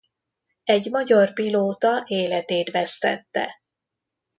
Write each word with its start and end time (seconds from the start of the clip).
Egy 0.63 0.91
magyar 0.91 1.33
pilóta 1.33 2.03
életét 2.07 2.71
vesztette. 2.71 3.61